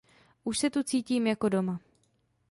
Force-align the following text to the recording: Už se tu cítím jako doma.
Už 0.43 0.59
se 0.59 0.69
tu 0.69 0.83
cítím 0.83 1.27
jako 1.27 1.49
doma. 1.49 1.79